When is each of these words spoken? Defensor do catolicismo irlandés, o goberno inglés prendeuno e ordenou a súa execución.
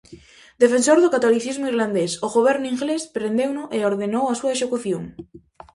Defensor 0.63 0.97
do 1.01 1.13
catolicismo 1.15 1.69
irlandés, 1.73 2.11
o 2.25 2.27
goberno 2.37 2.67
inglés 2.73 3.03
prendeuno 3.15 3.63
e 3.77 3.79
ordenou 3.91 4.25
a 4.29 4.37
súa 4.39 4.55
execución. 4.55 5.03